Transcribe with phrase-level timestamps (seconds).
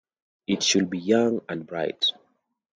[0.47, 2.05] It should be young and bright.